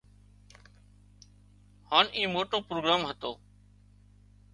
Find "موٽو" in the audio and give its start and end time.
2.33-2.57